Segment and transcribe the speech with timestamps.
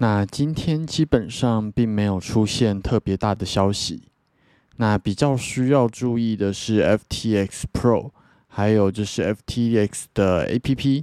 [0.00, 4.02] 那今天基本上并没有出现特别大的消息。
[4.76, 8.12] 那比较需要注意的是 FTX Pro，
[8.46, 11.02] 还有就是 FTX 的 APP。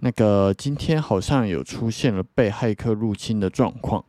[0.00, 4.02] 那个今天好像有出现了被骇客入侵的状况。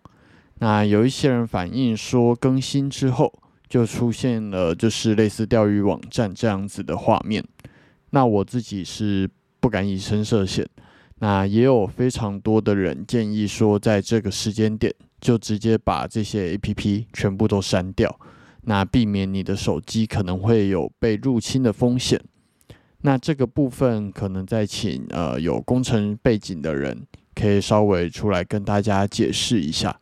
[0.59, 3.33] 那有一些人反映说，更新之后
[3.67, 7.43] 就出现了就是类似钓鱼网站这样子的画面。
[8.11, 9.29] 那我自己是
[9.59, 10.65] 不敢以身涉险。
[11.19, 18.19] 那也有非常多的人建议说，在这个时间点就直接把这些 A P P 全部都删掉，
[18.63, 22.21] 那避免你的手机可能会有被入侵的风险。
[23.01, 29.99] 那这个部分可能再请呃有工程背景的人可以稍微出来跟大家解释一下。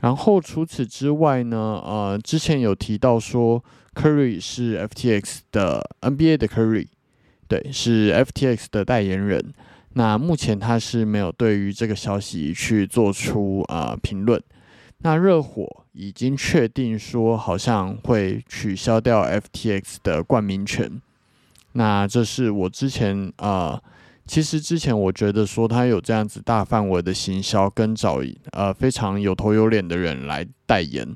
[0.00, 6.88] 然后除此之外呢，呃，之前有提到说，Curry 是 F T X 的 N B A 的 Curry，
[7.52, 9.52] 对，是 F T X 的代言人。
[9.92, 14.42] 那目前他是没有对于这个消息去做出啊评论。
[15.00, 20.98] 那热火已经确定说，好像会取消掉 FTX 的冠名权。
[21.72, 23.82] 那这是我之前啊，
[24.26, 31.06] 其实之前我觉得说他有这样子大范围的行销，跟找呃非常有头有脸的人来代言，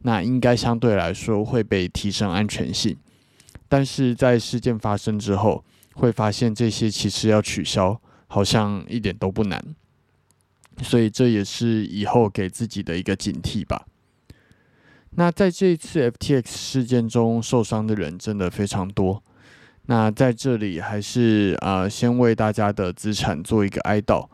[0.00, 2.94] 那应该相对来说会被提升安全性。
[3.66, 5.64] 但是在事件发生之后，
[5.96, 8.00] 会发现这些其实要取消。
[8.28, 9.64] 好像一点都不难，
[10.82, 13.86] 所以这也是以后给自己的一个警惕吧。
[15.10, 19.22] 那在这一次 FTX 事件中受伤的人真的非常多。
[19.82, 24.28] 那在这里还是啊，先为大家的资产做一个哀悼。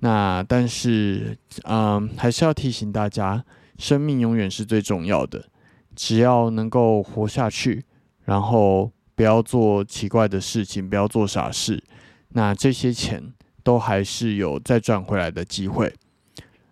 [0.00, 3.42] 那但是嗯，还是要提醒大家，
[3.78, 5.48] 生命永远是最重要的。
[5.96, 7.86] 只要能够活下去，
[8.26, 11.82] 然后不要做奇怪的事情，不要做傻事。
[12.28, 13.34] 那这些钱
[13.64, 15.92] 都还是有再赚回来的机会，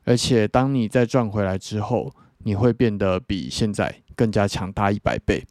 [0.05, 2.15] 而且当你再赚回来之后，
[2.45, 5.45] 你会变得比现在更加强大一百倍。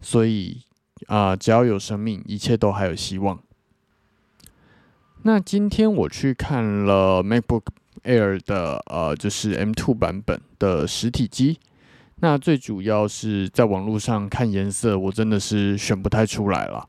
[0.00, 0.62] 所以
[1.08, 3.42] 啊，只要有生命，一切都还有希望。
[5.22, 7.64] 那今天我去看了 MacBook
[8.04, 11.58] Air 的呃，就是 M2 版本的实体机。
[12.20, 16.88] 那最主要是在网络上看颜色，我真的是选不太出来了。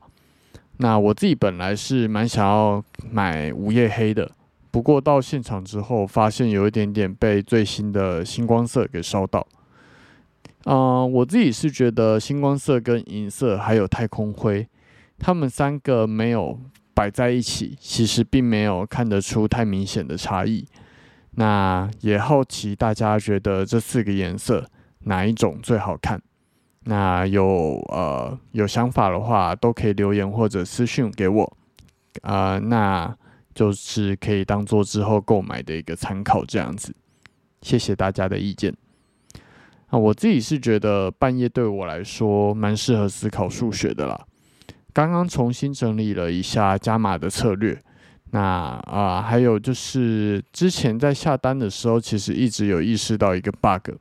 [0.78, 4.30] 那我自己本来是蛮想要买午夜黑的，
[4.70, 9.46] 不过到现场之后，发现有一点点被最新的星光色给烧到。
[10.64, 14.66] 嗯，我自己是觉得星光色跟银色还有太空灰，
[15.18, 16.58] 它们三个没有
[16.92, 20.66] 摆在一起，其实并没有看得出太明显的差异。
[21.32, 24.68] 那也好奇大家觉得这四个颜色
[25.04, 26.20] 哪一种最好看？
[26.84, 31.56] 那有呃有想法的话，都可以留言或者私讯给我，
[32.22, 33.14] 啊，那
[33.54, 36.94] 就是可以当做之后购买的一个参考这样子。
[37.60, 38.74] 谢谢大家的意见。
[39.88, 44.26] 啊，我自己是觉得半夜对我来说蛮适合思考数学的啦。
[44.92, 47.78] 刚刚重新整理了一下加码的策略，
[48.30, 53.94] 那啊还有就是之前在下单的时候，其实一直有意识到一个 bug，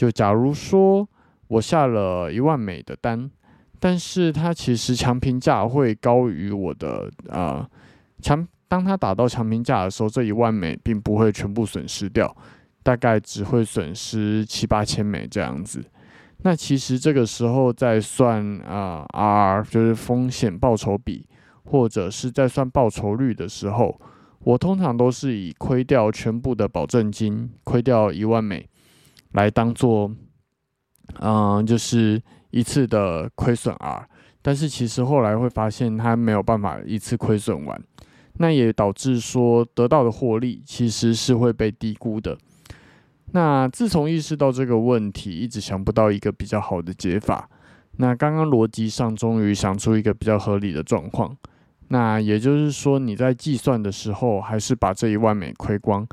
[0.00, 1.06] 就假如说。
[1.50, 3.28] 我下了一万美的单，
[3.80, 7.68] 但是它其实强评价会高于我的啊
[8.22, 12.32] 强，当它打到强评价的时候，这一万美并不会全部损失掉，
[12.84, 15.84] 大概只会损失七八千美这样子。
[16.44, 21.26] 那其实这个时候在算啊 R 就是风险报酬比，
[21.64, 24.00] 或者是在算报酬率的时候，
[24.44, 28.68] 我通常都是以亏掉全部的保证金，亏掉一万美
[29.32, 30.10] 来当做。
[31.18, 34.08] 嗯，就是一次的亏损 R，
[34.40, 37.82] 但是其实后来会发现它没有办法一次亏损完，
[38.34, 42.38] 那也导致说得到的获利其实是会被低估的。
[43.32, 47.50] 那自从意识到这个问题，一直想不到一个比较好的解法。
[47.96, 51.36] 那刚刚逻辑上终于想出一个比较合理的状况。
[51.88, 56.06] 那也就是说，你在计算的时候还是把这一万美亏光，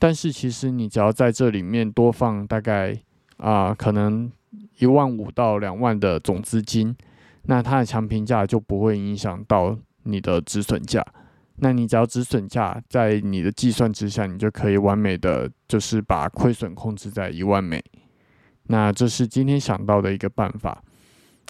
[0.00, 3.00] 但是其实你只要在这里面多放大概
[3.36, 4.32] 啊，可能。
[4.78, 6.96] 一万五到两万的总资金，
[7.42, 11.04] 那它的强评价就不会影响到你的止损价。
[11.56, 17.84] 那你只要止损价在你的计算之下，你就可以完美的就是把亏损控制在一万美。
[18.68, 20.82] 那这是今天想到的一个办法。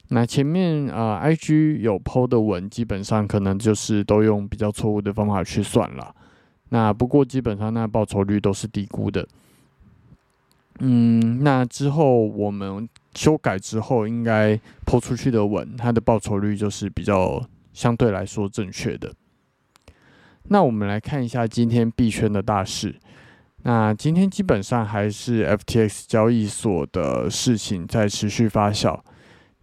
[0.08, 6.14] 那前面啊，IG 有 PO 的文，基本上可能就是都用比较错误的方法去算了。
[6.70, 9.26] 那不过基本上那报酬率都是低估的。
[10.78, 17.44] 嗯，那之后我们修改之后，应该抛出去的文，它的报酬率就是比较
[17.74, 19.12] 相对来说正确的。
[20.44, 22.94] 那我们来看一下今天币圈的大事。
[23.62, 28.98] 那今天基本上还是 FTX 交易所的事情在持续发酵，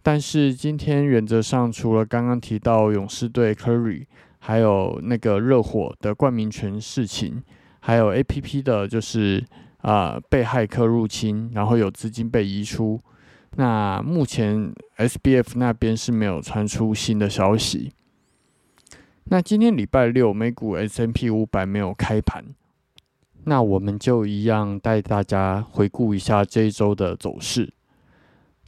[0.04, 4.06] 但是今天原则上除了刚刚提到勇士队 Curry，
[4.48, 7.42] 还有那个热火的冠名权事情，
[7.80, 9.44] 还有 APP 的就是。
[9.82, 13.00] 啊，被骇客入侵，然后有资金被移出。
[13.54, 17.92] 那目前 SBF 那边是没有传出新的消息。
[19.26, 22.44] 那今天礼拜六，美股 S&P 五百没有开盘，
[23.44, 27.72] 那我们就一样带大家回顾一下这一周的走势。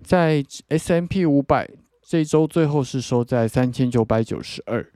[0.00, 1.68] 在 S&P 五百
[2.00, 4.86] 这周最后是收在三千九百九十二，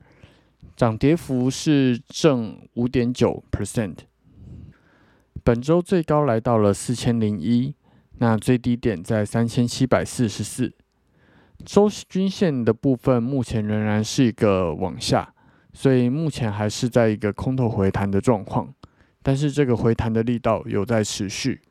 [0.75, 3.95] 涨跌幅是正五点九 percent。
[5.43, 7.75] 本周最高来到了四千零一，
[8.17, 10.73] 那最低点在三千七百四十四。
[11.63, 15.33] 周均线的部分目前仍然是一个往下，
[15.73, 18.73] 所以目前还是在一个空头回弹的状况。
[19.23, 21.61] 但是这个回弹的力道有在持续。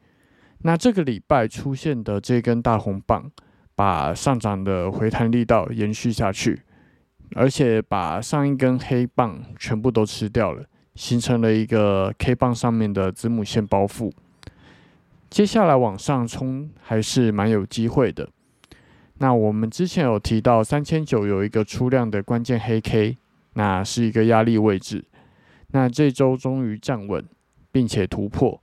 [0.63, 3.31] 那这个礼拜出现的这根大红棒，
[3.77, 6.63] 把上涨的回弹力道延续下去，
[7.35, 10.65] 而且把上一根黑棒全部都吃掉了。
[10.95, 14.13] 形成了一个 K 棒上面的子母线包覆，
[15.29, 18.29] 接下来往上冲还是蛮有机会的。
[19.19, 23.19] 那我们之前有提到三千九有一个出量的关键黑 K，
[23.55, 25.05] 那是一个压力位置。
[25.73, 27.25] 那这周终于站稳，
[27.73, 28.63] 并且突破。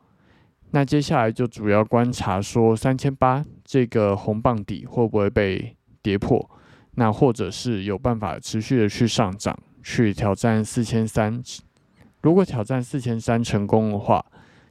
[0.70, 6.50] 那接下来就主要观察说三千八这个红棒底会不会被跌破，
[6.95, 11.41] 那或者是有办法持续的去上涨，去挑战四千三。
[12.21, 14.25] 如果挑战四千三成功的话，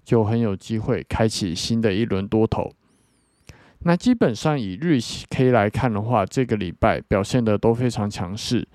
[0.05, 2.73] 就很有机会开启新的一轮多头。
[3.81, 4.99] 那基本上以日
[5.31, 8.69] K 来看的话，这个礼拜表现的都非常强势。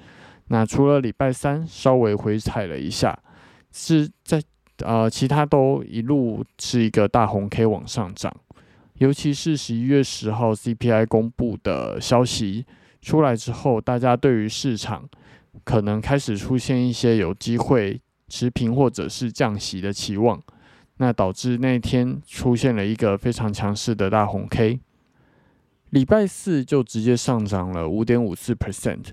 [0.48, 3.18] 那除了礼拜三稍微回踩了一下，
[3.72, 4.42] 是在
[4.80, 8.36] 呃其他都一路是一个大红 K 往上涨。
[8.96, 12.66] 尤其是十一月十号 CPI 公布的消息
[13.06, 15.08] 出来之后，大家对于市场
[15.64, 18.02] 可能开始出现一些有机会。
[18.28, 20.42] 持平或者是降息的期望，
[20.98, 24.80] 那导致那天出现了一个非常强势的大红 K。
[25.92, 29.10] 礼拜四就直接上涨了五点五四 percent，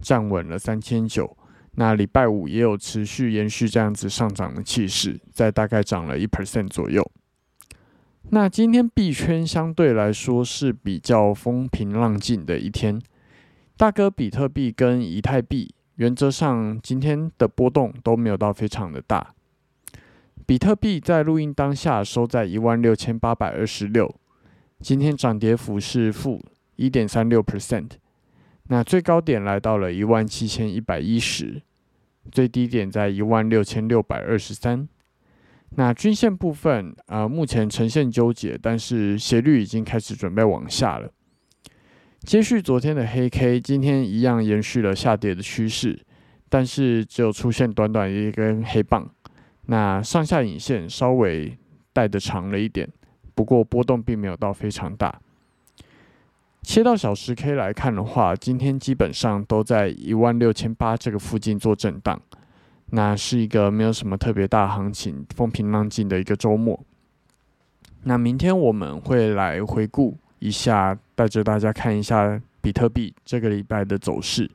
[0.00, 1.36] 站稳了三千九。
[1.72, 7.06] 那礼拜五也有持续延续这样子上涨的气势，在大概涨了一 percent 左右。
[8.30, 12.98] 那今天币圈相对来说是比较风平浪静的一天，
[13.76, 19.34] 大哥比特币跟以太币原则上今天的波动都没有到非常的大。
[20.46, 24.14] 比特币在录音当下收在一万六千八百二十六，
[24.80, 26.40] 今天涨跌幅是负
[26.76, 27.90] 一点三六 percent。
[28.68, 31.60] 那最高点来到了一万七千一百一十，
[32.30, 34.88] 最低点在一万六千六百二十三。
[35.70, 41.10] 那均线部分啊，目前呈现纠结，但是斜率已经开始准备往下了。
[42.24, 46.00] 接续昨天的黑 K，今天一样延续了下跌的趋势，
[46.48, 49.06] 但是只有出现短短一根黑棒。
[49.66, 51.56] 那上下影线稍微
[51.92, 52.88] 带的长了一点，
[53.34, 55.20] 不过波动并没有到非常大。
[56.62, 62.18] 切到小时 K 来看的话，今天基本上都在一万六千八这个附近做震荡，
[62.86, 66.82] 那是一个没有什么特别大行情、风平浪静的一个周末。
[68.04, 74.50] 那明天我们会来回顾一下，带着大家看一下比特币这个礼拜的走势。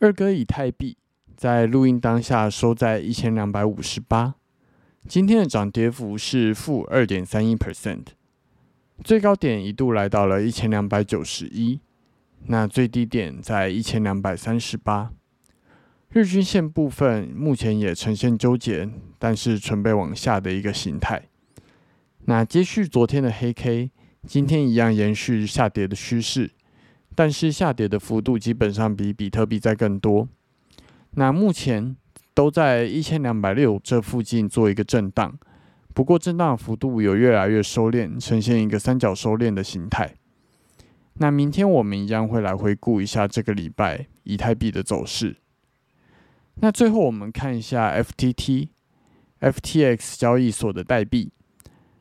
[0.00, 0.98] 二哥以太币
[1.34, 4.34] 在录音当下收在一千两百五十八，
[5.08, 8.08] 今天的涨跌幅是负二点三一 percent。
[9.02, 11.80] 最高点一度来到了一千两百九十一，
[12.48, 15.10] 那最低点在一千两百三十八。
[16.10, 21.22] 日均线部分目前也呈现纠结，但是准备往下的一个形态。
[22.26, 23.90] 那接续昨天的黑 K，
[24.26, 26.50] 今天一样延续下跌的趋势，
[27.14, 30.28] 但是下跌的幅度基本上比比特币在更多。
[31.12, 31.96] 那目前
[32.32, 35.38] 都在一千两百六这附近做一个震荡。
[35.92, 40.14] 不过震荡幅度有越来越收敛，呈现一个三角收敛的形态。
[41.18, 45.36] 那明天我们一样会来回顾一下这个礼拜以太币的走势。
[46.56, 48.70] 那最后我们看一下 FTT、
[49.40, 51.30] FTX 交易所的代币，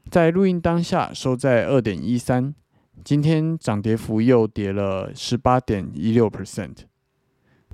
[0.10, 2.54] 在录音当下收在二点一三，
[3.04, 6.76] 今天涨跌幅又跌了十八点一六 percent，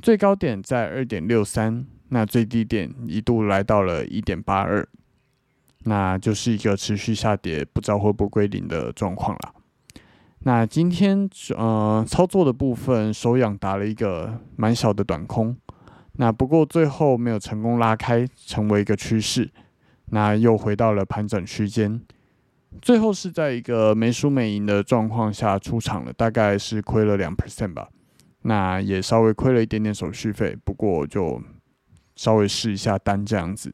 [0.01, 4.87] 最高点在二点六三，那最低点一度来到了一点八二。
[5.83, 9.53] 那就是一个持续下跌，不知道会不会归零的状况了。
[10.39, 15.55] 那今天呃操作的部分，手痒打了一个蛮小的短空，
[16.13, 19.49] 那不过最后没有成功拉开，成为一个趋势，
[20.07, 22.01] 那又回到了盘整区间，
[22.81, 27.89] 最后是在一个没输没赢的状况下出场了，大概是亏了两 percent 吧。
[28.43, 31.41] 那也稍微亏了一点点手续费，不过就
[32.15, 33.73] 稍微试一下单这样子。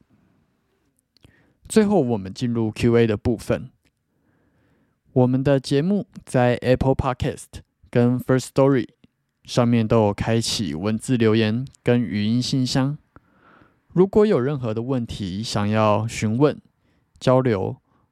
[1.67, 3.69] 最后，我们进入 Q&A 的部分。
[5.13, 8.87] 我们的节目在 Apple Podcast 跟 First Story
[9.43, 12.97] 上面都有开启文字留言跟语音信箱。
[13.93, 16.59] 如果有任何的问题想要询问、
[17.19, 17.77] 交流，